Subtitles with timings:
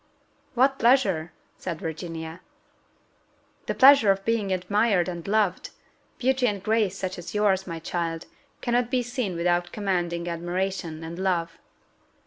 [0.55, 2.41] "What pleasure?" said Virginia.
[3.67, 5.69] "The pleasure of being admired and loved:
[6.17, 8.25] beauty and grace such as yours, my child,
[8.61, 11.59] cannot be seen without commanding admiration and love."